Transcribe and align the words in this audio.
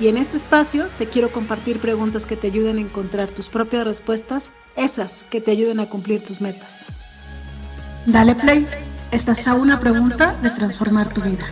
Y 0.00 0.08
en 0.08 0.16
este 0.16 0.36
espacio 0.36 0.88
te 0.98 1.06
quiero 1.06 1.30
compartir 1.30 1.78
preguntas 1.78 2.26
que 2.26 2.36
te 2.36 2.48
ayuden 2.48 2.78
a 2.78 2.80
encontrar 2.80 3.30
tus 3.30 3.48
propias 3.48 3.84
respuestas, 3.84 4.50
esas 4.74 5.22
que 5.30 5.40
te 5.40 5.52
ayuden 5.52 5.78
a 5.78 5.88
cumplir 5.88 6.20
tus 6.20 6.40
metas. 6.40 6.86
Dale 8.04 8.34
play, 8.34 8.66
estás 9.12 9.46
a 9.46 9.54
una 9.54 9.78
pregunta 9.78 10.34
de 10.42 10.50
transformar 10.50 11.14
tu 11.14 11.20
vida. 11.20 11.46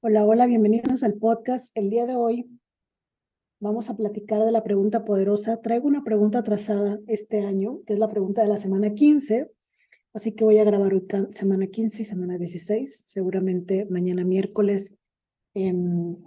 Hola, 0.00 0.24
hola, 0.24 0.46
bienvenidos 0.46 1.02
al 1.02 1.14
podcast. 1.14 1.76
El 1.76 1.90
día 1.90 2.06
de 2.06 2.16
hoy 2.16 2.46
vamos 3.60 3.90
a 3.90 3.96
platicar 3.96 4.44
de 4.44 4.52
la 4.52 4.62
pregunta 4.62 5.04
poderosa. 5.04 5.60
Traigo 5.60 5.86
una 5.86 6.04
pregunta 6.04 6.38
atrasada 6.38 7.00
este 7.06 7.40
año, 7.40 7.80
que 7.86 7.94
es 7.94 7.98
la 7.98 8.08
pregunta 8.08 8.42
de 8.42 8.48
la 8.48 8.56
semana 8.56 8.94
15. 8.94 9.50
Así 10.12 10.32
que 10.32 10.44
voy 10.44 10.58
a 10.58 10.64
grabar 10.64 10.94
hoy 10.94 11.06
semana 11.32 11.66
15 11.66 12.02
y 12.02 12.04
semana 12.04 12.38
16. 12.38 13.04
Seguramente 13.06 13.86
mañana 13.86 14.24
miércoles 14.24 14.96
en 15.54 16.24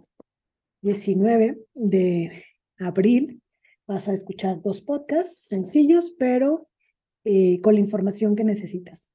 19 0.82 1.60
de 1.74 2.44
abril 2.80 3.42
vas 3.88 4.08
a 4.08 4.14
escuchar 4.14 4.62
dos 4.62 4.82
podcasts 4.82 5.48
sencillos, 5.48 6.16
pero 6.18 6.68
eh, 7.23 7.62
con 7.62 7.76
la 7.76 7.80
información 7.80 8.36
que 8.36 8.44
necesitas. 8.44 9.10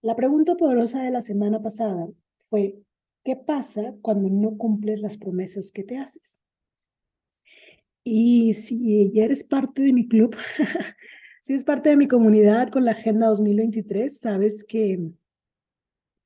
La 0.00 0.16
pregunta 0.16 0.56
poderosa 0.56 1.02
de 1.02 1.10
la 1.10 1.20
semana 1.20 1.62
pasada 1.62 2.08
fue, 2.38 2.78
¿qué 3.24 3.36
pasa 3.36 3.94
cuando 4.02 4.28
no 4.28 4.56
cumples 4.56 5.00
las 5.00 5.16
promesas 5.16 5.70
que 5.70 5.84
te 5.84 5.96
haces? 5.96 6.41
Y 8.04 8.54
si 8.54 9.10
ya 9.12 9.24
eres 9.24 9.44
parte 9.44 9.82
de 9.82 9.92
mi 9.92 10.08
club, 10.08 10.36
si 11.42 11.54
es 11.54 11.64
parte 11.64 11.90
de 11.90 11.96
mi 11.96 12.08
comunidad 12.08 12.68
con 12.68 12.84
la 12.84 12.92
Agenda 12.92 13.28
2023, 13.28 14.18
sabes 14.18 14.64
que 14.64 15.00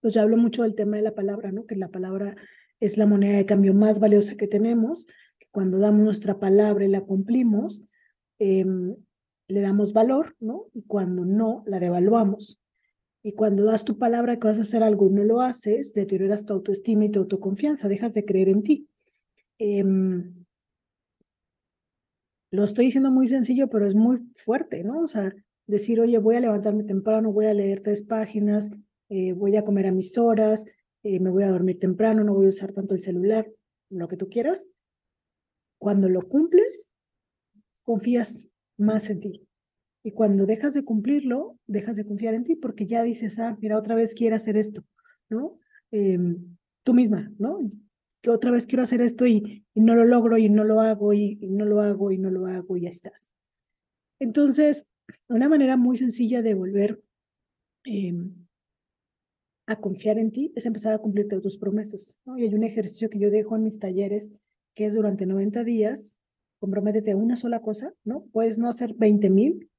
pues 0.00 0.14
ya 0.14 0.22
hablo 0.22 0.36
mucho 0.36 0.62
del 0.62 0.74
tema 0.74 0.97
de 0.97 1.02
la 1.02 1.14
palabra, 1.14 1.52
¿no? 1.52 1.66
Que 1.66 1.77
la 1.77 1.88
palabra 1.88 2.36
es 2.80 2.97
la 2.97 3.06
moneda 3.06 3.36
de 3.36 3.47
cambio 3.47 3.74
más 3.74 3.98
valiosa 3.98 4.36
que 4.36 4.47
tenemos, 4.47 5.06
que 5.38 5.48
cuando 5.50 5.78
damos 5.78 6.02
nuestra 6.02 6.38
palabra 6.38 6.84
y 6.84 6.88
la 6.88 7.00
cumplimos, 7.00 7.82
em, 8.38 8.94
le 9.48 9.60
damos 9.60 9.92
valor, 9.92 10.36
¿no? 10.41 10.66
Y 10.74 10.82
cuando 10.82 11.24
no, 11.24 11.62
la 11.66 11.80
devaluamos. 11.80 12.60
Y 13.22 13.32
cuando 13.32 13.64
das 13.64 13.84
tu 13.84 13.98
palabra 13.98 14.38
que 14.38 14.47
vas 14.47 14.58
a 14.58 14.62
hacer 14.62 14.82
algo 14.82 15.08
y 15.08 15.10
no 15.10 15.24
lo 15.24 15.41
haces, 15.41 15.92
deterioras 15.92 16.47
tu 16.47 16.52
autoestima 16.52 17.06
y 17.06 17.10
tu 17.10 17.20
autoconfianza, 17.20 17.88
dejas 17.88 18.14
de 18.14 18.24
creer 18.24 18.48
en 18.48 18.62
ti. 18.62 18.88
Em, 19.58 20.45
lo 22.50 22.64
estoy 22.64 22.86
diciendo 22.86 23.11
muy 23.11 23.27
sencillo, 23.27 23.69
pero 23.69 23.86
es 23.86 23.94
muy 23.94 24.19
fuerte, 24.34 24.84
¿no? 24.84 25.00
O 25.00 25.06
sea, 25.06 25.33
decir, 25.66 26.00
oye, 26.00 26.19
voy 26.19 26.36
a 26.36 26.41
levantarme 26.41 26.84
temprano, 26.84 27.33
voy 27.33 27.47
a 27.47 27.55
leer 27.55 27.80
tres 27.80 28.03
páginas, 28.03 28.70
eh, 29.08 29.33
voy 29.33 29.56
a 29.56 29.62
comer 29.62 29.86
a 29.86 29.92
mis 29.92 30.16
horas, 30.19 30.64
eh, 31.03 31.20
me 31.20 31.30
voy 31.30 31.44
a 31.44 31.50
dormir 31.50 31.78
temprano, 31.78 32.25
no 32.25 32.34
voy 32.34 32.47
a 32.47 32.50
usar 32.50 32.72
tanto 32.72 32.94
el 32.94 33.00
celular, 33.00 33.50
lo 33.91 34.09
que 34.09 34.16
tú 34.16 34.28
quieras. 34.28 34.69
Cuando 35.78 36.09
lo 36.09 36.22
cumples, 36.28 36.88
confías 37.82 38.53
más 38.76 39.10
en 39.10 39.20
ti. 39.20 39.47
Y 40.03 40.12
cuando 40.12 40.47
dejas 40.47 40.75
de 40.75 40.84
cumplirlo, 40.84 41.59
dejas 41.66 41.97
de 41.97 42.06
confiar 42.06 42.34
en 42.34 42.44
ti 42.44 42.54
porque 42.54 42.87
ya 42.87 43.03
dices, 43.03 43.38
ah, 43.38 43.56
mira, 43.60 43.78
otra 43.78 43.94
vez 43.94 44.15
quiere 44.15 44.37
hacer 44.37 44.56
esto, 44.56 44.84
¿no? 45.28 45.59
Em, 45.91 46.56
tú 46.84 46.94
misma, 46.94 47.32
¿no? 47.38 47.70
Que 48.26 48.32
otra 48.32 48.50
vez 48.50 48.66
quiero 48.66 48.82
hacer 48.82 49.03
esto 49.03 49.25
y, 49.25 49.64
y 49.72 49.81
no 49.81 49.94
lo 49.94 50.04
logro 50.04 50.37
y 50.37 50.48
no 50.48 50.64
lo 50.64 50.81
hago 50.81 51.12
y, 51.12 51.38
y 51.41 51.47
no 51.47 51.64
lo 51.64 51.81
hago 51.81 52.10
y 52.10 52.19
no 52.19 52.28
lo 52.28 52.47
hago 52.47 52.76
y 52.76 52.81
ya 52.81 52.88
estás. 52.88 53.31
Entonces, 54.19 54.88
una 55.28 55.48
manera 55.48 55.76
muy 55.76 55.97
sencilla 55.97 56.42
de 56.42 56.54
volver 56.54 57.00
em, 57.84 58.34
a 59.69 59.76
confiar 59.76 60.19
en 60.19 60.32
ti 60.32 60.53
es 60.56 60.66
empezar 60.66 60.92
a 60.92 60.98
cumplirte 60.98 61.41
tus 61.41 61.56
promesas, 61.56 62.19
¿no? 62.25 62.37
Y 62.37 62.42
hay 62.42 62.53
un 62.53 62.64
ejercicio 62.64 63.09
que 63.10 63.20
yo 63.20 63.31
dejo 63.31 63.54
en 63.54 63.62
mis 63.62 63.78
talleres 63.78 64.32
que 64.75 64.87
es 64.87 64.94
durante 64.94 65.25
90 65.25 65.62
días, 65.62 66.16
comprométete 66.58 67.12
a 67.12 67.16
una 67.16 67.37
sola 67.37 67.60
cosa, 67.60 67.94
¿no? 68.03 68.25
Puedes 68.32 68.58
no 68.58 68.69
hacer 68.69 68.94
20 68.94 69.31
mil, 69.31 69.70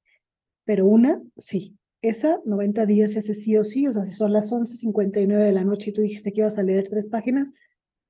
pero 0.64 0.86
una, 0.86 1.22
sí. 1.36 1.76
Esa 2.02 2.40
90 2.46 2.86
días 2.86 3.12
se 3.12 3.20
hace 3.20 3.34
sí 3.34 3.58
o 3.58 3.66
sí, 3.66 3.88
o 3.88 3.92
sea, 3.92 4.06
si 4.06 4.14
son 4.14 4.32
las 4.32 4.54
11.59 4.54 5.28
de 5.28 5.52
la 5.52 5.66
noche 5.66 5.90
y 5.90 5.94
tú 5.94 6.02
dijiste 6.02 6.32
que 6.32 6.40
ibas 6.40 6.58
a 6.58 6.64
leer 6.64 6.88
tres 6.88 7.08
páginas, 7.08 7.52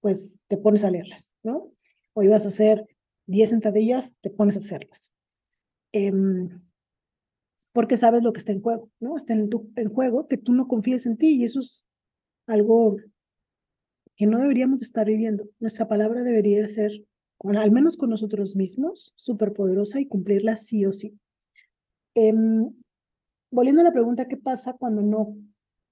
pues 0.02 0.40
te 0.47 0.58
pones 0.58 0.84
a 0.84 0.91
leerlas, 0.91 1.34
¿no? 1.44 1.72
O 2.13 2.24
ibas 2.24 2.46
a 2.46 2.50
hacer 2.50 2.88
10 3.28 3.50
sentadillas, 3.50 4.16
te 4.22 4.30
pones 4.30 4.56
a 4.56 4.59
hacerlas. 4.59 5.13
Em, 5.91 6.62
porque 7.74 7.97
sabes 7.97 8.24
lo 8.24 8.34
que 8.34 8.40
está 8.40 8.52
en 8.52 8.62
juego, 8.62 8.90
¿no? 9.00 9.16
Está 9.18 9.34
en, 9.34 9.50
juego 9.94 10.28
que 10.28 10.38
tú 10.38 10.53
no 10.53 10.68
confíes 10.68 11.06
en 11.06 11.18
ti 11.18 11.36
y 11.36 11.44
eso 11.44 11.59
es 11.59 11.86
algo 12.47 12.97
que 14.16 14.25
no 14.25 14.40
deberíamos 14.40 14.81
estar 14.81 15.06
viviendo. 15.06 15.47
Nuestra 15.59 15.88
palabra 15.88 16.24
debería 16.24 16.68
ser, 16.68 17.06
al 17.44 17.72
menos 17.72 17.96
con 17.96 18.09
nosotros 18.09 18.56
mismos, 18.56 19.13
súper 19.16 19.53
poderosa 19.53 20.00
y 20.00 20.07
cumplirla 20.07 20.56
sí 20.56 20.86
o 20.86 20.91
sí. 20.91 21.19
Em, 22.16 22.74
volviendo 23.52 23.81
a 23.81 23.84
la 23.84 23.94
pregunta, 23.94 24.28
¿qué 24.28 24.38
pasa 24.38 24.74
cuando 24.74 25.03
no, 25.03 25.38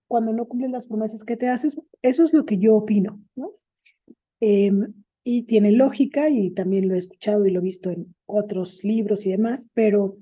cuando 0.08 0.34
no 0.34 0.48
cumples 0.48 0.72
las 0.72 0.88
promesas 0.88 1.24
que 1.24 1.38
te 1.38 1.50
haces? 1.50 1.80
Eso 2.02 2.24
es 2.24 2.34
lo 2.34 2.46
que 2.46 2.58
yo 2.58 2.76
opino, 2.76 3.22
¿no? 3.36 3.54
Em, 4.40 4.94
y 5.24 5.44
tiene 5.44 5.72
lógica 5.72 6.30
y 6.30 6.52
también 6.52 6.88
lo 6.88 6.96
he 6.96 7.00
escuchado 7.00 7.46
y 7.46 7.52
lo 7.52 7.60
he 7.60 7.64
visto 7.64 7.90
en 7.90 8.16
otros 8.28 8.84
libros 8.84 9.26
y 9.26 9.32
demás, 9.32 9.70
pero 9.74 10.18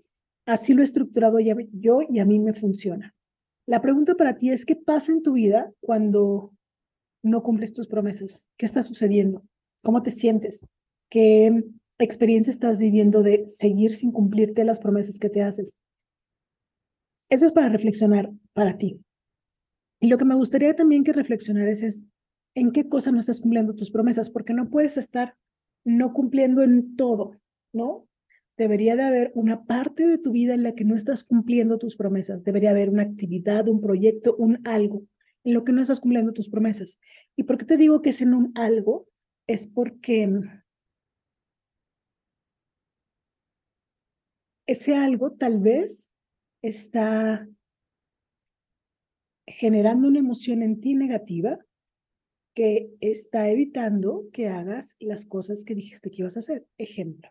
así 0.45 0.73
lo 0.73 0.81
he 0.81 0.85
estructurado 0.85 1.39
yo 1.39 1.99
y 2.09 2.19
a 2.19 2.25
mí 2.25 2.39
me 2.39 2.53
funciona. 2.53 3.13
La 3.65 3.81
pregunta 3.81 4.15
para 4.15 4.37
ti 4.37 4.49
es, 4.49 4.65
¿qué 4.65 4.75
pasa 4.75 5.11
en 5.11 5.23
tu 5.23 5.33
vida 5.33 5.71
cuando 5.81 6.53
no 7.21 7.43
cumples 7.43 7.73
tus 7.73 7.87
promesas? 7.87 8.47
¿Qué 8.57 8.65
está 8.65 8.81
sucediendo? 8.81 9.43
¿Cómo 9.83 10.03
te 10.03 10.11
sientes? 10.11 10.65
¿Qué 11.09 11.63
experiencia 11.99 12.51
estás 12.51 12.79
viviendo 12.79 13.23
de 13.23 13.47
seguir 13.47 13.93
sin 13.93 14.11
cumplirte 14.11 14.63
las 14.63 14.79
promesas 14.79 15.19
que 15.19 15.29
te 15.29 15.41
haces? 15.41 15.77
Eso 17.29 17.45
es 17.45 17.51
para 17.51 17.69
reflexionar 17.69 18.31
para 18.53 18.77
ti. 18.77 19.01
Y 19.99 20.07
lo 20.07 20.17
que 20.17 20.25
me 20.25 20.35
gustaría 20.35 20.75
también 20.75 21.03
que 21.03 21.13
reflexionaras 21.13 21.81
es 21.81 22.05
en 22.55 22.71
qué 22.71 22.87
cosa 22.87 23.11
no 23.11 23.19
estás 23.19 23.41
cumpliendo 23.41 23.75
tus 23.75 23.91
promesas, 23.91 24.29
porque 24.29 24.53
no 24.53 24.69
puedes 24.69 24.97
estar 24.97 25.35
no 25.85 26.13
cumpliendo 26.13 26.61
en 26.61 26.95
todo, 26.95 27.35
¿no? 27.73 28.07
Debería 28.57 28.95
de 28.95 29.03
haber 29.03 29.31
una 29.35 29.65
parte 29.65 30.07
de 30.07 30.17
tu 30.17 30.31
vida 30.31 30.53
en 30.53 30.63
la 30.63 30.75
que 30.75 30.85
no 30.85 30.95
estás 30.95 31.23
cumpliendo 31.23 31.79
tus 31.79 31.95
promesas. 31.95 32.43
Debería 32.43 32.69
haber 32.69 32.89
una 32.89 33.03
actividad, 33.03 33.67
un 33.67 33.81
proyecto, 33.81 34.35
un 34.35 34.61
algo 34.65 35.03
en 35.43 35.53
lo 35.53 35.63
que 35.63 35.71
no 35.71 35.81
estás 35.81 35.99
cumpliendo 35.99 36.33
tus 36.33 36.49
promesas. 36.49 36.99
¿Y 37.35 37.43
por 37.43 37.57
qué 37.57 37.65
te 37.65 37.77
digo 37.77 38.01
que 38.01 38.11
es 38.11 38.21
en 38.21 38.33
un 38.33 38.51
algo? 38.55 39.07
Es 39.47 39.67
porque 39.67 40.29
ese 44.67 44.95
algo 44.95 45.31
tal 45.31 45.59
vez 45.59 46.11
está 46.61 47.47
generando 49.45 50.07
una 50.07 50.19
emoción 50.19 50.61
en 50.61 50.79
ti 50.79 50.95
negativa 50.95 51.59
que 52.53 52.93
está 53.01 53.49
evitando 53.49 54.25
que 54.31 54.47
hagas 54.47 54.95
las 54.99 55.25
cosas 55.25 55.63
que 55.63 55.75
dijiste 55.75 56.11
que 56.11 56.21
ibas 56.21 56.35
a 56.37 56.39
hacer. 56.39 56.65
Ejemplo, 56.77 57.29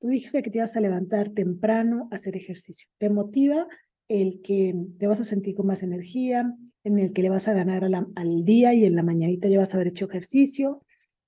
tú 0.00 0.08
dijiste 0.08 0.42
que 0.42 0.50
te 0.50 0.58
ibas 0.58 0.76
a 0.76 0.80
levantar 0.80 1.30
temprano 1.30 2.08
a 2.10 2.16
hacer 2.16 2.36
ejercicio. 2.36 2.88
Te 2.98 3.08
motiva 3.08 3.66
el 4.08 4.42
que 4.42 4.74
te 4.98 5.06
vas 5.06 5.20
a 5.20 5.24
sentir 5.24 5.54
con 5.54 5.66
más 5.66 5.82
energía, 5.82 6.54
en 6.84 6.98
el 6.98 7.12
que 7.12 7.22
le 7.22 7.30
vas 7.30 7.48
a 7.48 7.54
ganar 7.54 7.84
al 7.84 8.44
día 8.44 8.74
y 8.74 8.84
en 8.84 8.94
la 8.94 9.02
mañanita 9.02 9.48
ya 9.48 9.58
vas 9.58 9.72
a 9.72 9.78
haber 9.78 9.88
hecho 9.88 10.04
ejercicio, 10.04 10.82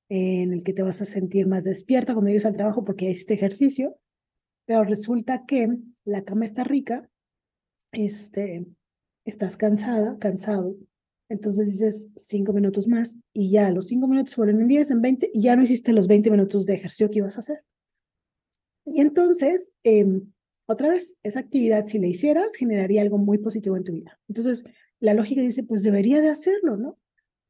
en 0.08 0.52
el 0.52 0.62
que 0.62 0.74
te 0.74 0.82
vas 0.82 1.00
a 1.00 1.06
sentir 1.06 1.46
más 1.46 1.64
despierta 1.64 2.12
cuando 2.12 2.28
llegues 2.28 2.44
al 2.44 2.54
trabajo 2.54 2.84
porque 2.84 3.10
hiciste 3.10 3.34
ejercicio, 3.34 3.96
pero 4.66 4.84
resulta 4.84 5.46
que 5.46 5.78
la 6.04 6.22
cama 6.24 6.44
está 6.44 6.62
rica, 6.62 7.08
este, 7.92 8.66
estás 9.24 9.56
cansada, 9.56 10.18
cansado, 10.18 10.76
entonces 11.28 11.66
dices 11.66 12.08
cinco 12.16 12.52
minutos 12.52 12.86
más 12.86 13.18
y 13.32 13.50
ya 13.50 13.70
los 13.70 13.88
cinco 13.88 14.06
minutos 14.06 14.32
se 14.34 14.40
vuelven 14.40 14.62
en 14.62 14.68
10, 14.68 14.90
en 14.92 15.02
20 15.02 15.30
y 15.32 15.42
ya 15.42 15.56
no 15.56 15.62
hiciste 15.62 15.92
los 15.92 16.06
20 16.06 16.30
minutos 16.30 16.66
de 16.66 16.74
ejercicio 16.74 17.10
que 17.10 17.18
ibas 17.18 17.36
a 17.36 17.40
hacer. 17.40 17.64
Y 18.84 19.00
entonces, 19.00 19.72
em, 19.82 20.32
otra 20.66 20.88
vez, 20.88 21.18
esa 21.22 21.40
actividad, 21.40 21.86
si 21.86 21.98
la 21.98 22.06
hicieras, 22.06 22.54
generaría 22.54 23.02
algo 23.02 23.18
muy 23.18 23.38
positivo 23.38 23.76
en 23.76 23.84
tu 23.84 23.92
vida. 23.92 24.18
Entonces, 24.28 24.64
la 25.00 25.14
lógica 25.14 25.40
dice, 25.40 25.64
pues 25.64 25.82
debería 25.82 26.20
de 26.20 26.28
hacerlo, 26.28 26.76
¿no? 26.76 26.98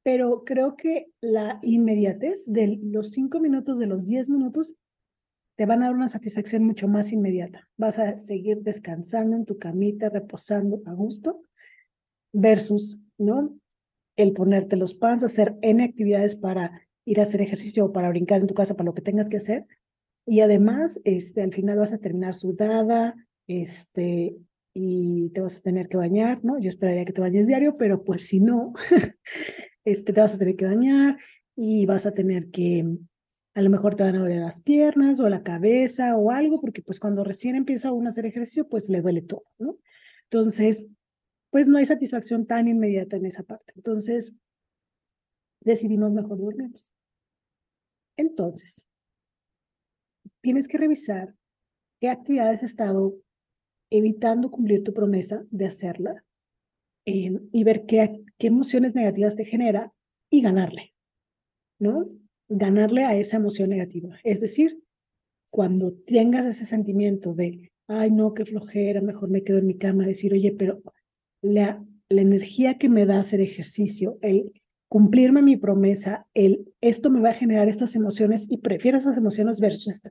Pero 0.02 0.44
creo 0.44 0.76
que 0.76 1.08
la 1.20 1.58
inmediatez 1.62 2.44
de 2.46 2.78
los 2.82 3.10
cinco 3.10 3.40
minutos, 3.40 3.78
de 3.78 3.86
los 3.86 4.04
diez 4.04 4.30
minutos, 4.30 4.74
te 5.56 5.66
van 5.66 5.82
a 5.82 5.86
dar 5.86 5.94
una 5.94 6.08
satisfacción 6.08 6.64
mucho 6.64 6.88
más 6.88 7.12
inmediata. 7.12 7.68
Vas 7.76 7.98
a 7.98 8.16
seguir 8.16 8.62
descansando 8.62 9.36
en 9.36 9.46
tu 9.46 9.58
camita, 9.58 10.08
reposando 10.08 10.82
a 10.84 10.92
gusto, 10.92 11.42
versus, 12.32 12.98
¿no? 13.18 13.58
El 14.16 14.32
ponerte 14.32 14.76
los 14.76 14.94
pants, 14.94 15.22
hacer 15.22 15.56
N 15.62 15.82
actividades 15.82 16.36
para 16.36 16.82
ir 17.04 17.20
a 17.20 17.24
hacer 17.24 17.40
ejercicio 17.40 17.84
o 17.84 17.92
para 17.92 18.08
brincar 18.08 18.40
en 18.40 18.46
tu 18.46 18.54
casa, 18.54 18.74
para 18.74 18.86
lo 18.86 18.94
que 18.94 19.02
tengas 19.02 19.28
que 19.28 19.36
hacer, 19.36 19.66
y 20.26 20.40
además, 20.40 21.00
este, 21.04 21.42
al 21.42 21.52
final 21.52 21.78
vas 21.78 21.92
a 21.92 21.98
terminar 21.98 22.34
sudada, 22.34 23.14
este, 23.46 24.36
y 24.74 25.30
te 25.30 25.40
vas 25.40 25.58
a 25.58 25.62
tener 25.62 25.88
que 25.88 25.96
bañar, 25.96 26.44
¿no? 26.44 26.58
Yo 26.58 26.68
esperaría 26.68 27.04
que 27.04 27.12
te 27.12 27.20
bañes 27.20 27.46
diario, 27.46 27.76
pero 27.78 28.02
pues 28.02 28.26
si 28.26 28.40
no, 28.40 28.74
este, 29.84 30.12
te 30.12 30.20
vas 30.20 30.34
a 30.34 30.38
tener 30.38 30.56
que 30.56 30.66
bañar 30.66 31.16
y 31.54 31.86
vas 31.86 32.06
a 32.06 32.12
tener 32.12 32.50
que, 32.50 32.84
a 33.54 33.62
lo 33.62 33.70
mejor 33.70 33.94
te 33.94 34.02
van 34.02 34.16
a 34.16 34.18
doler 34.18 34.40
las 34.40 34.60
piernas 34.60 35.20
o 35.20 35.28
la 35.28 35.44
cabeza 35.44 36.16
o 36.16 36.32
algo, 36.32 36.60
porque 36.60 36.82
pues 36.82 36.98
cuando 36.98 37.22
recién 37.22 37.54
empieza 37.54 37.92
uno 37.92 38.08
a 38.08 38.10
hacer 38.10 38.26
ejercicio, 38.26 38.68
pues 38.68 38.88
le 38.88 39.00
duele 39.00 39.22
todo, 39.22 39.44
¿no? 39.58 39.78
Entonces, 40.24 40.88
pues 41.56 41.68
no 41.68 41.78
hay 41.78 41.86
satisfacción 41.86 42.46
tan 42.46 42.68
inmediata 42.68 43.16
en 43.16 43.24
esa 43.24 43.42
parte. 43.42 43.72
Entonces, 43.76 44.34
decidimos 45.62 46.12
mejor 46.12 46.36
dormirnos. 46.36 46.92
Entonces, 48.18 48.90
tienes 50.42 50.68
que 50.68 50.76
revisar 50.76 51.34
qué 51.98 52.10
actividades 52.10 52.58
has 52.58 52.64
estado 52.64 53.16
evitando 53.90 54.50
cumplir 54.50 54.84
tu 54.84 54.92
promesa 54.92 55.46
de 55.50 55.64
hacerla 55.64 56.26
eh, 57.06 57.40
y 57.50 57.64
ver 57.64 57.86
qué, 57.86 58.22
qué 58.36 58.48
emociones 58.48 58.94
negativas 58.94 59.34
te 59.34 59.46
genera 59.46 59.94
y 60.30 60.42
ganarle, 60.42 60.92
¿no? 61.78 62.06
Ganarle 62.50 63.04
a 63.04 63.16
esa 63.16 63.38
emoción 63.38 63.70
negativa. 63.70 64.18
Es 64.24 64.42
decir, 64.42 64.84
cuando 65.50 65.94
tengas 65.94 66.44
ese 66.44 66.66
sentimiento 66.66 67.32
de, 67.32 67.72
ay, 67.86 68.10
no, 68.10 68.34
qué 68.34 68.44
flojera, 68.44 69.00
mejor 69.00 69.30
me 69.30 69.42
quedo 69.42 69.56
en 69.56 69.66
mi 69.66 69.78
cama, 69.78 70.04
decir, 70.04 70.34
oye, 70.34 70.52
pero 70.52 70.82
la, 71.42 71.84
la 72.08 72.20
energía 72.20 72.78
que 72.78 72.88
me 72.88 73.06
da 73.06 73.18
hacer 73.18 73.40
ejercicio, 73.40 74.18
el 74.22 74.52
cumplirme 74.88 75.42
mi 75.42 75.56
promesa, 75.56 76.26
el 76.34 76.72
esto 76.80 77.10
me 77.10 77.20
va 77.20 77.30
a 77.30 77.34
generar 77.34 77.68
estas 77.68 77.96
emociones 77.96 78.46
y 78.50 78.58
prefiero 78.58 78.98
esas 78.98 79.16
emociones 79.16 79.60
versus 79.60 79.88
esta. 79.88 80.10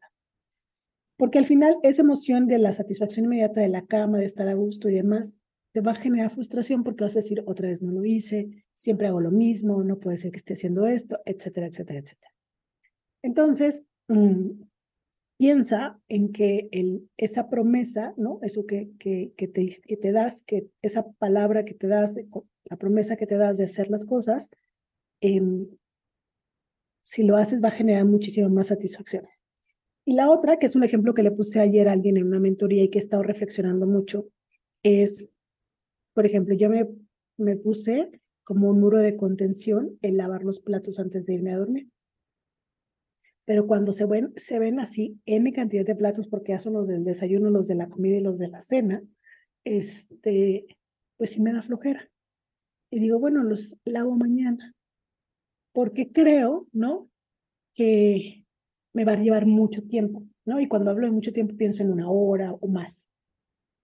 Porque 1.17 1.39
al 1.39 1.45
final 1.45 1.75
esa 1.83 2.01
emoción 2.01 2.47
de 2.47 2.59
la 2.59 2.73
satisfacción 2.73 3.25
inmediata 3.25 3.61
de 3.61 3.69
la 3.69 3.85
cama, 3.85 4.17
de 4.17 4.25
estar 4.25 4.47
a 4.49 4.53
gusto 4.53 4.89
y 4.89 4.95
demás, 4.95 5.35
te 5.71 5.81
va 5.81 5.91
a 5.91 5.95
generar 5.95 6.29
frustración 6.29 6.83
porque 6.83 7.03
vas 7.03 7.15
a 7.15 7.19
decir, 7.19 7.43
otra 7.47 7.67
vez 7.69 7.81
no 7.81 7.91
lo 7.91 8.05
hice, 8.05 8.65
siempre 8.75 9.07
hago 9.07 9.21
lo 9.21 9.31
mismo, 9.31 9.83
no 9.83 9.99
puede 9.99 10.17
ser 10.17 10.31
que 10.31 10.37
esté 10.37 10.53
haciendo 10.53 10.87
esto, 10.87 11.19
etcétera, 11.25 11.67
etcétera, 11.67 11.99
etcétera. 11.99 12.33
Entonces, 13.21 13.83
mm, 14.07 14.51
piensa 15.37 15.99
en 16.07 16.31
que 16.31 16.69
esa 17.17 17.49
promesa, 17.49 18.13
¿no? 18.17 18.39
Eso 18.41 18.65
que, 18.65 18.91
que, 18.99 19.33
que, 19.35 19.47
te, 19.47 19.69
que 19.85 19.97
te 19.97 20.11
das, 20.11 20.43
que 20.43 20.69
esa 20.81 21.11
palabra 21.13 21.65
que 21.65 21.73
te 21.73 21.87
das, 21.87 22.15
la 22.65 22.77
promesa 22.77 23.15
que 23.15 23.27
te 23.27 23.35
das 23.35 23.57
de 23.57 23.65
hacer 23.65 23.89
las 23.89 24.05
cosas, 24.05 24.49
em, 25.21 25.67
si 27.03 27.23
lo 27.23 27.37
haces 27.37 27.63
va 27.63 27.67
a 27.69 27.71
generar 27.71 28.05
muchísima 28.05 28.49
más 28.49 28.67
satisfacción. 28.67 29.27
Y 30.05 30.13
la 30.13 30.29
otra, 30.29 30.57
que 30.57 30.67
es 30.67 30.75
un 30.75 30.83
ejemplo 30.83 31.13
que 31.13 31.23
le 31.23 31.31
puse 31.31 31.59
ayer 31.59 31.89
a 31.89 31.93
alguien 31.93 32.17
en 32.17 32.27
una 32.27 32.39
mentoría 32.39 32.83
y 32.83 32.89
que 32.89 32.99
he 32.99 33.01
estado 33.01 33.23
reflexionando 33.23 33.87
mucho, 33.87 34.27
es, 34.83 35.29
por 36.13 36.25
ejemplo, 36.25 36.55
yo 36.55 36.69
me, 36.69 36.87
me 37.37 37.55
puse 37.55 38.09
como 38.43 38.69
un 38.69 38.79
muro 38.79 38.99
de 38.99 39.17
contención 39.17 39.97
el 40.01 40.17
lavar 40.17 40.43
los 40.43 40.59
platos 40.59 40.99
antes 40.99 41.25
de 41.25 41.33
irme 41.33 41.51
a 41.51 41.57
dormir. 41.57 41.89
Pero 43.45 43.67
cuando 43.67 43.93
se 43.93 44.05
ven, 44.05 44.33
se 44.35 44.59
ven 44.59 44.79
así 44.79 45.19
N 45.25 45.51
cantidad 45.53 45.85
de 45.85 45.95
platos, 45.95 46.27
porque 46.27 46.53
ya 46.53 46.59
son 46.59 46.73
los 46.73 46.87
del 46.87 47.03
desayuno, 47.03 47.49
los 47.49 47.67
de 47.67 47.75
la 47.75 47.89
comida 47.89 48.17
y 48.17 48.21
los 48.21 48.39
de 48.39 48.47
la 48.47 48.61
cena, 48.61 49.03
este, 49.63 50.65
pues 51.17 51.31
sí 51.31 51.41
me 51.41 51.53
da 51.53 51.61
flojera. 51.61 52.09
Y 52.91 52.99
digo, 52.99 53.19
bueno, 53.19 53.43
los 53.43 53.77
lavo 53.85 54.15
mañana. 54.15 54.73
Porque 55.73 56.11
creo, 56.11 56.67
¿no? 56.71 57.09
Que 57.75 58.45
me 58.93 59.05
va 59.05 59.13
a 59.13 59.21
llevar 59.21 59.45
mucho 59.45 59.83
tiempo, 59.83 60.23
¿no? 60.45 60.59
Y 60.59 60.67
cuando 60.67 60.91
hablo 60.91 61.05
de 61.05 61.11
mucho 61.11 61.33
tiempo 61.33 61.55
pienso 61.57 61.83
en 61.83 61.91
una 61.91 62.09
hora 62.09 62.53
o 62.53 62.67
más. 62.67 63.09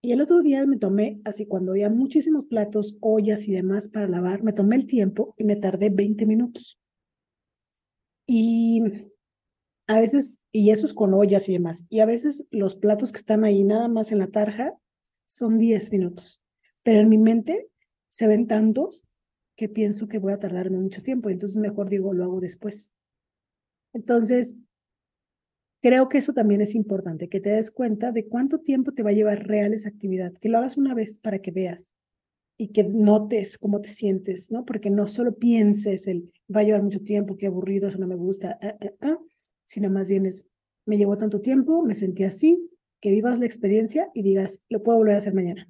Y 0.04 0.12
el 0.12 0.20
otro 0.20 0.42
día 0.42 0.66
me 0.66 0.78
tomé, 0.78 1.20
así 1.24 1.46
cuando 1.46 1.72
había 1.72 1.88
muchísimos 1.88 2.46
platos, 2.46 2.96
ollas 3.00 3.46
y 3.46 3.52
demás 3.52 3.88
para 3.88 4.08
lavar, 4.08 4.42
me 4.42 4.52
tomé 4.52 4.74
el 4.76 4.86
tiempo 4.86 5.34
y 5.38 5.44
me 5.44 5.54
tardé 5.54 5.90
20 5.90 6.26
minutos. 6.26 6.80
Y 8.26 9.11
a 9.88 10.00
veces, 10.00 10.42
y 10.52 10.70
eso 10.70 10.86
es 10.86 10.94
con 10.94 11.14
ollas 11.14 11.48
y 11.48 11.52
demás, 11.54 11.86
y 11.88 12.00
a 12.00 12.06
veces 12.06 12.46
los 12.50 12.74
platos 12.74 13.12
que 13.12 13.18
están 13.18 13.44
ahí 13.44 13.64
nada 13.64 13.88
más 13.88 14.12
en 14.12 14.18
la 14.18 14.28
tarja 14.28 14.74
son 15.26 15.58
10 15.58 15.90
minutos. 15.92 16.42
Pero 16.82 17.00
en 17.00 17.08
mi 17.08 17.18
mente 17.18 17.68
se 18.08 18.26
ven 18.26 18.46
tantos 18.46 19.04
que 19.56 19.68
pienso 19.68 20.08
que 20.08 20.18
voy 20.18 20.32
a 20.32 20.38
tardarme 20.38 20.78
mucho 20.78 21.02
tiempo, 21.02 21.30
entonces 21.30 21.58
mejor 21.58 21.88
digo, 21.90 22.12
lo 22.14 22.24
hago 22.24 22.40
después. 22.40 22.92
Entonces, 23.94 24.56
Creo 25.84 26.08
que 26.08 26.18
eso 26.18 26.32
también 26.32 26.60
es 26.60 26.76
importante, 26.76 27.28
que 27.28 27.40
te 27.40 27.50
des 27.50 27.72
cuenta 27.72 28.12
de 28.12 28.28
cuánto 28.28 28.60
tiempo 28.60 28.92
te 28.92 29.02
va 29.02 29.10
a 29.10 29.14
llevar 29.14 29.48
real 29.48 29.74
esa 29.74 29.88
actividad, 29.88 30.32
que 30.34 30.48
lo 30.48 30.58
hagas 30.58 30.76
una 30.76 30.94
vez 30.94 31.18
para 31.18 31.40
que 31.40 31.50
veas 31.50 31.90
y 32.58 32.68
que 32.68 32.84
notes 32.84 33.58
cómo 33.58 33.80
te 33.80 33.90
sientes, 33.90 34.50
¿no? 34.52 34.64
Porque 34.64 34.90
no 34.90 35.08
solo 35.08 35.36
pienses 35.38 36.08
el 36.08 36.32
va 36.54 36.60
a 36.60 36.64
llevar 36.64 36.82
mucho 36.84 37.00
tiempo, 37.02 37.36
qué 37.38 37.48
aburrido, 37.48 37.88
eso 37.88 37.98
no 37.98 38.06
me 38.08 38.16
gusta, 38.16 38.58
ah, 38.62 38.76
ah, 38.82 38.92
ah", 39.02 39.18
sino 39.64 39.90
más 39.90 40.08
bien 40.08 40.26
es 40.26 40.48
me 40.86 40.96
llevó 40.96 41.16
tanto 41.16 41.40
tiempo, 41.40 41.82
me 41.82 41.94
sentí 41.94 42.24
así, 42.24 42.68
que 43.00 43.10
vivas 43.10 43.38
la 43.38 43.46
experiencia 43.46 44.10
y 44.14 44.22
digas, 44.22 44.64
lo 44.68 44.82
puedo 44.82 44.98
volver 44.98 45.14
a 45.14 45.18
hacer 45.18 45.34
mañana. 45.34 45.68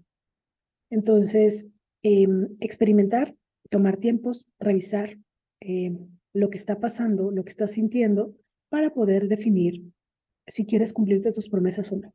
Entonces, 0.91 1.69
em, 2.03 2.49
experimentar, 2.61 3.35
tomar 3.71 3.97
tiempos, 3.97 4.49
revisar 4.59 5.19
em, 5.61 6.09
lo 6.35 6.51
que 6.51 6.59
está 6.59 6.81
pasando, 6.81 7.31
lo 7.31 7.45
que 7.45 7.51
estás 7.51 7.73
sintiendo, 7.73 8.35
para 8.69 8.93
poder 8.93 9.29
definir 9.29 9.83
si 10.47 10.67
quieres 10.67 10.93
cumplirte 10.93 11.33
tus 11.33 11.49
promesas 11.49 11.93
o 11.93 11.99
no. 11.99 12.15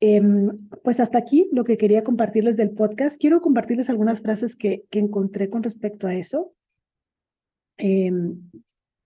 Em, 0.00 0.68
pues 0.82 1.00
hasta 1.00 1.18
aquí 1.18 1.48
lo 1.52 1.64
que 1.64 1.76
quería 1.76 2.02
compartirles 2.02 2.56
del 2.56 2.70
podcast. 2.70 3.20
Quiero 3.20 3.40
compartirles 3.40 3.90
algunas 3.90 4.20
frases 4.20 4.56
que, 4.56 4.84
que 4.90 4.98
encontré 4.98 5.50
con 5.50 5.62
respecto 5.62 6.06
a 6.06 6.14
eso, 6.14 6.54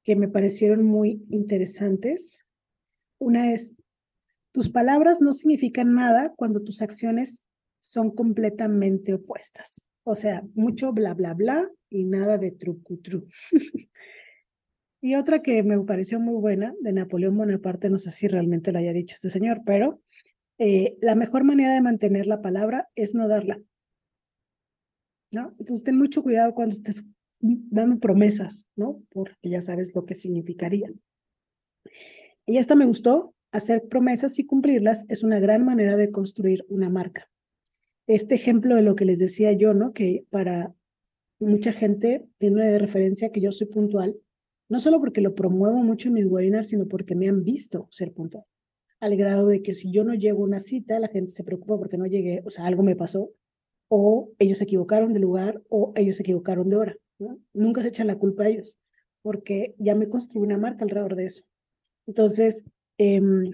que 0.06 0.14
me 0.14 0.28
parecieron 0.28 0.84
muy 0.84 1.26
interesantes. 1.30 2.46
Una 3.18 3.52
es, 3.52 3.76
tus 4.52 4.70
palabras 4.70 5.20
no 5.20 5.32
significan 5.32 5.94
nada 5.94 6.32
cuando 6.36 6.62
tus 6.62 6.80
acciones 6.80 7.44
son 7.80 8.12
completamente 8.12 9.12
opuestas. 9.14 9.84
O 10.04 10.14
sea, 10.14 10.44
mucho 10.54 10.92
bla, 10.92 11.12
bla, 11.14 11.34
bla 11.34 11.68
y 11.90 12.04
nada 12.04 12.38
de 12.38 12.52
trucu, 12.52 12.98
tru. 12.98 13.28
Y 15.02 15.14
otra 15.14 15.40
que 15.40 15.62
me 15.62 15.78
pareció 15.84 16.18
muy 16.18 16.40
buena, 16.40 16.74
de 16.80 16.92
Napoleón 16.92 17.36
Bonaparte, 17.36 17.90
no 17.90 17.98
sé 17.98 18.10
si 18.10 18.26
realmente 18.26 18.72
la 18.72 18.80
haya 18.80 18.92
dicho 18.92 19.12
este 19.12 19.30
señor, 19.30 19.60
pero 19.64 20.02
eh, 20.58 20.96
la 21.00 21.14
mejor 21.14 21.44
manera 21.44 21.74
de 21.74 21.82
mantener 21.82 22.26
la 22.26 22.40
palabra 22.40 22.88
es 22.96 23.14
no 23.14 23.28
darla. 23.28 23.60
¿No? 25.30 25.54
Entonces 25.60 25.84
ten 25.84 25.96
mucho 25.96 26.24
cuidado 26.24 26.54
cuando 26.54 26.74
estés 26.74 27.04
dando 27.70 27.98
promesas, 27.98 28.68
¿no? 28.76 29.02
Porque 29.10 29.34
ya 29.48 29.60
sabes 29.60 29.94
lo 29.94 30.04
que 30.04 30.14
significaría. 30.14 30.92
Y 32.46 32.58
esta 32.58 32.74
me 32.74 32.86
gustó, 32.86 33.34
hacer 33.52 33.88
promesas 33.88 34.38
y 34.38 34.46
cumplirlas 34.46 35.04
es 35.08 35.22
una 35.22 35.40
gran 35.40 35.64
manera 35.64 35.96
de 35.96 36.10
construir 36.10 36.64
una 36.68 36.88
marca. 36.88 37.28
Este 38.06 38.34
ejemplo 38.34 38.76
de 38.76 38.82
lo 38.82 38.94
que 38.94 39.04
les 39.04 39.18
decía 39.18 39.52
yo, 39.52 39.74
¿no? 39.74 39.92
Que 39.92 40.24
para 40.30 40.74
mucha 41.40 41.72
gente 41.72 42.26
tiene 42.38 42.70
de 42.70 42.78
referencia 42.78 43.30
que 43.30 43.40
yo 43.40 43.52
soy 43.52 43.66
puntual 43.66 44.16
no 44.68 44.80
solo 44.80 44.98
porque 45.00 45.20
lo 45.20 45.34
promuevo 45.34 45.78
mucho 45.78 46.08
en 46.08 46.14
mis 46.14 46.26
webinars, 46.26 46.68
sino 46.68 46.86
porque 46.86 47.14
me 47.14 47.28
han 47.28 47.44
visto 47.44 47.86
ser 47.90 48.12
puntual. 48.12 48.44
Al 48.98 49.16
grado 49.16 49.46
de 49.46 49.62
que 49.62 49.74
si 49.74 49.92
yo 49.92 50.04
no 50.04 50.14
llego 50.14 50.42
a 50.42 50.46
una 50.46 50.60
cita, 50.60 50.98
la 50.98 51.08
gente 51.08 51.30
se 51.30 51.44
preocupa 51.44 51.78
porque 51.78 51.98
no 51.98 52.06
llegué, 52.06 52.42
o 52.44 52.50
sea, 52.50 52.66
algo 52.66 52.82
me 52.82 52.96
pasó, 52.96 53.30
o 53.88 54.32
ellos 54.38 54.58
se 54.58 54.64
equivocaron 54.64 55.12
de 55.12 55.20
lugar, 55.20 55.62
o 55.68 55.92
ellos 55.94 56.16
se 56.16 56.22
equivocaron 56.22 56.68
de 56.68 56.76
hora. 56.76 56.96
Nunca 57.52 57.82
se 57.82 57.88
echan 57.88 58.06
la 58.06 58.18
culpa 58.18 58.44
a 58.44 58.48
ellos, 58.48 58.78
porque 59.22 59.74
ya 59.78 59.94
me 59.94 60.08
construí 60.08 60.42
una 60.42 60.58
marca 60.58 60.84
alrededor 60.84 61.16
de 61.16 61.26
eso. 61.26 61.44
Entonces, 62.06 62.64
em, 62.98 63.52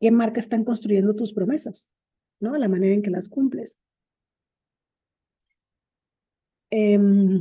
¿qué 0.00 0.10
marca 0.10 0.40
están 0.40 0.64
construyendo 0.64 1.14
tus 1.14 1.32
promesas? 1.32 1.90
¿No? 2.40 2.56
La 2.56 2.68
manera 2.68 2.94
en 2.94 3.02
que 3.02 3.10
las 3.10 3.28
cumples. 3.28 3.78
Em, 6.70 7.40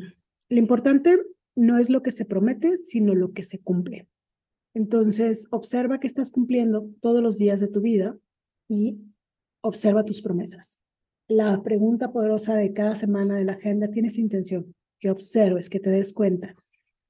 lo 0.49 0.59
importante 0.59 1.19
no 1.55 1.77
es 1.77 1.89
lo 1.89 2.01
que 2.01 2.11
se 2.11 2.25
promete, 2.25 2.77
sino 2.77 3.15
lo 3.15 3.33
que 3.33 3.43
se 3.43 3.59
cumple. 3.59 4.07
Entonces, 4.73 5.47
observa 5.51 5.99
que 5.99 6.07
estás 6.07 6.31
cumpliendo 6.31 6.89
todos 7.01 7.21
los 7.21 7.37
días 7.37 7.59
de 7.59 7.67
tu 7.67 7.81
vida 7.81 8.17
y 8.67 8.99
observa 9.61 10.05
tus 10.05 10.21
promesas. 10.21 10.81
La 11.27 11.63
pregunta 11.63 12.11
poderosa 12.11 12.55
de 12.55 12.73
cada 12.73 12.95
semana 12.95 13.37
de 13.37 13.45
la 13.45 13.53
agenda 13.53 13.89
tiene 13.89 14.09
esa 14.09 14.21
intención, 14.21 14.75
que 15.03 15.11
observes, 15.11 15.69
que 15.69 15.81
te 15.81 15.89
des 15.89 16.13
cuenta 16.13 16.55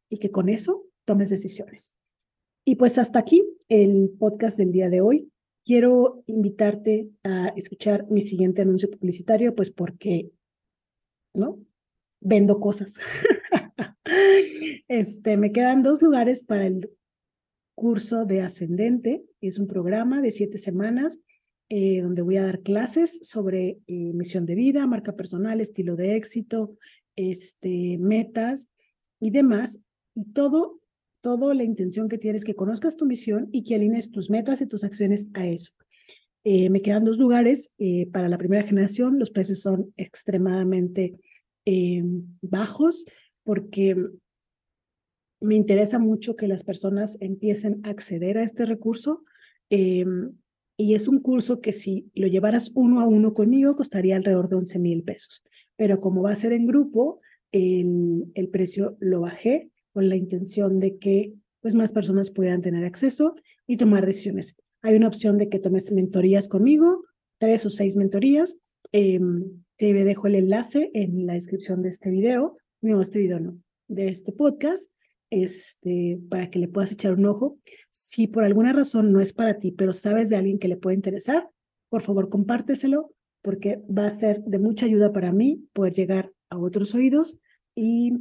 y 0.09 0.17
que 0.17 0.31
con 0.31 0.50
eso 0.50 0.88
tomes 1.05 1.29
decisiones. 1.29 1.95
Y 2.65 2.73
pues 2.75 2.97
hasta 2.97 3.19
aquí 3.19 3.47
el 3.69 4.09
podcast 4.17 4.57
del 4.57 4.71
día 4.71 4.89
de 4.89 5.01
hoy. 5.01 5.31
Quiero 5.63 6.23
invitarte 6.25 7.12
a 7.23 7.50
escuchar 7.50 8.07
mi 8.09 8.21
siguiente 8.21 8.63
anuncio 8.63 8.89
publicitario, 8.89 9.53
pues 9.53 9.69
porque, 9.69 10.31
¿no? 11.35 11.59
Vendo 12.19 12.59
cosas. 12.59 13.00
este, 14.88 15.38
me 15.38 15.51
quedan 15.51 15.83
dos 15.83 16.01
lugares 16.01 16.41
para 16.41 16.65
el 16.65 16.89
curso 17.75 18.25
de 18.25 18.41
Ascendente. 18.41 19.23
Es 19.39 19.59
un 19.59 19.67
programa 19.67 20.19
de 20.19 20.31
siete 20.31 20.57
semanas 20.57 21.19
eh, 21.69 22.01
donde 22.01 22.23
voy 22.23 22.38
a 22.38 22.43
dar 22.43 22.62
clases 22.62 23.19
sobre 23.21 23.77
eh, 23.85 24.13
misión 24.13 24.47
de 24.47 24.55
vida, 24.55 24.88
marca 24.88 25.15
personal, 25.15 25.62
estilo 25.62 25.95
de 25.95 26.15
éxito, 26.15 26.75
este, 27.15 27.98
metas 28.00 28.70
y 29.20 29.32
demás. 29.32 29.84
Y 30.15 30.25
todo, 30.34 30.79
todo 31.22 31.53
la 31.53 31.63
intención 31.63 32.10
que 32.10 32.17
tienes 32.17 32.43
que 32.43 32.55
conozcas 32.55 32.98
tu 32.98 33.05
misión 33.05 33.50
y 33.51 33.63
que 33.63 33.75
alines 33.75 34.12
tus 34.12 34.29
metas 34.29 34.62
y 34.62 34.67
tus 34.67 34.84
acciones 34.84 35.29
a 35.34 35.48
eso. 35.48 35.72
Eh, 36.43 36.70
me 36.70 36.82
quedan 36.82 37.05
dos 37.05 37.17
lugares 37.17 37.74
para 38.12 38.27
la 38.27 38.38
primera 38.38 38.63
generación. 38.63 39.17
Los 39.17 39.32
precios 39.32 39.62
son 39.62 39.93
extremadamente 39.96 41.17
bajos 42.41 43.05
porque 43.43 43.96
me 45.39 45.55
interesa 45.55 46.00
mucho 46.00 46.36
que 46.36 46.48
las 46.48 46.63
personas 46.63 47.17
empiecen 47.22 47.79
a 47.86 47.89
acceder 47.89 48.38
a 48.38 48.43
este 48.43 48.65
recurso. 48.65 49.24
Y 50.77 50.96
es 50.96 51.08
un 51.08 51.20
curso 51.20 51.62
que 51.62 51.72
si 51.72 52.10
lo 52.15 52.27
llevaras 52.27 52.72
uno 52.74 53.00
a 53.00 53.08
uno 53.08 53.34
conmigo 53.34 53.75
costaría 53.75 54.15
alrededor 54.15 54.50
de 54.50 54.55
11 54.55 54.79
mil 54.79 55.03
pesos. 55.03 55.43
Pero 55.75 55.99
como 55.99 56.21
va 56.23 56.31
a 56.31 56.35
ser 56.35 56.53
en 56.53 56.65
grupo, 56.65 57.19
el, 57.51 58.49
precio 58.51 58.97
lo 58.99 59.21
bajé 59.21 59.69
con 59.91 60.09
la 60.09 60.15
intención 60.15 60.79
de 60.79 60.97
que 60.97 61.33
pues, 61.61 61.75
más 61.75 61.91
personas 61.91 62.31
puedan 62.31 62.61
tener 62.61 62.83
acceso 62.85 63.35
y 63.67 63.77
tomar 63.77 64.05
decisiones. 64.05 64.57
Hay 64.81 64.95
una 64.95 65.07
opción 65.07 65.37
de 65.37 65.49
que 65.49 65.59
tomes 65.59 65.91
mentorías 65.91 66.47
conmigo, 66.47 67.03
tres 67.37 67.65
o 67.65 67.69
seis 67.69 67.95
mentorías. 67.95 68.57
Eh, 68.91 69.19
te 69.77 69.93
dejo 69.93 70.27
el 70.27 70.35
enlace 70.35 70.91
en 70.93 71.25
la 71.25 71.33
descripción 71.33 71.81
de 71.81 71.89
este 71.89 72.09
video, 72.09 72.57
no, 72.81 73.01
este 73.01 73.19
video 73.19 73.39
no, 73.39 73.57
de 73.87 74.07
este 74.07 74.33
podcast 74.33 74.91
este, 75.29 76.19
para 76.29 76.49
que 76.51 76.59
le 76.59 76.67
puedas 76.67 76.91
echar 76.91 77.13
un 77.13 77.25
ojo. 77.25 77.57
Si 77.89 78.27
por 78.27 78.43
alguna 78.43 78.71
razón 78.71 79.11
no 79.11 79.19
es 79.19 79.33
para 79.33 79.57
ti, 79.57 79.71
pero 79.71 79.91
sabes 79.91 80.29
de 80.29 80.35
alguien 80.35 80.59
que 80.59 80.67
le 80.67 80.77
puede 80.77 80.95
interesar, 80.95 81.49
por 81.89 82.01
favor 82.01 82.29
compárteselo 82.29 83.13
porque 83.43 83.83
va 83.88 84.05
a 84.05 84.09
ser 84.09 84.43
de 84.45 84.57
mucha 84.57 84.88
ayuda 84.88 85.12
para 85.13 85.31
mí 85.31 85.67
poder 85.73 85.93
llegar 85.93 86.33
a 86.50 86.57
otros 86.57 86.95
oídos 86.95 87.38
y 87.75 88.13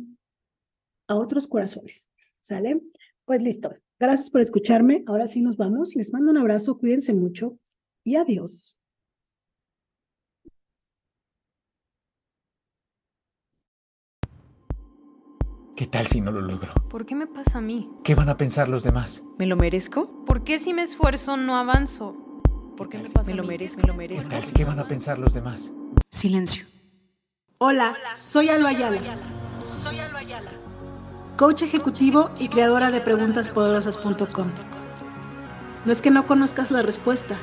a 1.09 1.14
otros 1.14 1.47
corazones. 1.47 2.11
¿Sale? 2.41 2.83
Pues 3.25 3.41
listo. 3.41 3.73
Gracias 3.99 4.31
por 4.31 4.41
escucharme. 4.41 5.05
Ahora 5.07 5.29
sí 5.29 5.41
nos 5.41 5.57
vamos. 5.57 5.95
Les 5.95 6.12
mando 6.12 6.33
un 6.33 6.38
abrazo. 6.38 6.76
Cuídense 6.79 7.14
mucho 7.14 7.59
y 8.05 8.17
adiós. 8.17 8.76
¿Qué 15.76 15.87
tal 15.87 16.07
si 16.07 16.21
no 16.21 16.31
lo 16.31 16.41
logro? 16.41 16.75
¿Por 16.91 17.07
qué 17.07 17.14
me 17.14 17.26
pasa 17.26 17.59
a 17.59 17.61
mí? 17.61 17.91
¿Qué 18.05 18.14
van 18.14 18.29
a 18.29 18.37
pensar 18.37 18.69
los 18.69 18.85
demás? 18.85 19.25
¿Me 19.38 19.47
lo 19.47 19.57
merezco? 19.57 20.25
¿Por 20.26 20.45
qué 20.45 20.59
si 20.59 20.75
me 20.75 20.83
esfuerzo 20.83 21.37
no 21.37 21.57
avanzo? 21.57 22.22
¿Por 22.76 22.88
qué 22.88 22.99
me 22.99 23.11
pasa 23.11 23.31
¿Me 23.31 23.37
lo 23.37 23.45
merezco? 23.45 23.83
¿Me 23.83 23.88
lo 23.88 23.95
merezco? 23.95 24.31
¿Qué, 24.31 24.41
tal, 24.41 24.52
¿Qué 24.52 24.64
van 24.64 24.79
a 24.79 24.85
pensar 24.85 25.19
los 25.19 25.35
demás? 25.35 25.71
Silencio. 26.11 26.64
Hola, 27.59 27.95
soy 28.14 28.49
Alba 28.49 28.71
Ayala. 28.71 29.00
Soy 29.64 29.99
Alba 29.99 30.21
Ayala. 30.21 30.50
Coach 31.37 31.62
ejecutivo 31.62 32.31
y 32.38 32.49
creadora 32.49 32.91
de 32.91 33.00
preguntaspoderosas.com. 33.00 34.49
No 35.85 35.93
es 35.93 36.02
que 36.02 36.11
no 36.11 36.26
conozcas 36.26 36.71
la 36.71 36.83
respuesta, 36.83 37.37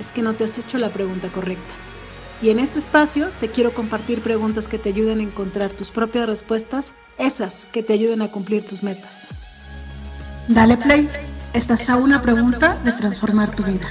es 0.00 0.12
que 0.12 0.22
no 0.22 0.34
te 0.34 0.44
has 0.44 0.58
hecho 0.58 0.78
la 0.78 0.90
pregunta 0.90 1.28
correcta. 1.28 1.74
Y 2.42 2.50
en 2.50 2.58
este 2.58 2.78
espacio 2.78 3.28
te 3.40 3.48
quiero 3.48 3.72
compartir 3.72 4.20
preguntas 4.20 4.68
que 4.68 4.78
te 4.78 4.90
ayuden 4.90 5.20
a 5.20 5.22
encontrar 5.22 5.72
tus 5.72 5.90
propias 5.90 6.28
respuestas, 6.28 6.92
esas 7.18 7.66
que 7.72 7.82
te 7.82 7.94
ayuden 7.94 8.22
a 8.22 8.28
cumplir 8.28 8.66
tus 8.66 8.82
metas. 8.82 9.28
Dale 10.48 10.76
play, 10.76 11.08
estás 11.54 11.88
a 11.88 11.96
una 11.96 12.22
pregunta 12.22 12.78
de. 12.84 12.92
Transformar 12.92 13.54
tu 13.54 13.62
vida. 13.64 13.88